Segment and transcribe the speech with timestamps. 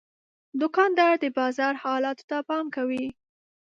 [0.61, 3.05] دوکاندار د بازار حالاتو ته پام کوي.